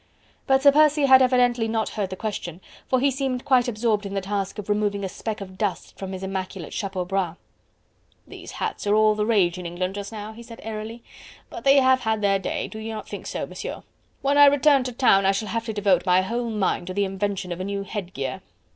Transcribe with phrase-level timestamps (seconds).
[0.47, 4.15] But Sir Percy had evidently not heard the question, for he seemed quite absorbed in
[4.15, 7.37] the task of removing a speck of dust from his immaculate chapeau bras.
[8.25, 11.03] "These hats are all the rage in England just now," he said airily,
[11.51, 13.83] "but they have had their day, do you not think so, Monsieur?
[14.23, 17.05] When I return to town, I shall have to devote my whole mind to the
[17.05, 18.41] invention of a new headgear..."